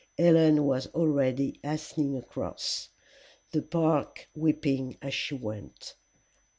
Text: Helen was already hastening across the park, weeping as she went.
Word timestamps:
Helen 0.17 0.65
was 0.65 0.87
already 0.95 1.59
hastening 1.61 2.17
across 2.17 2.89
the 3.51 3.61
park, 3.61 4.29
weeping 4.35 4.97
as 4.99 5.13
she 5.13 5.35
went. 5.35 5.93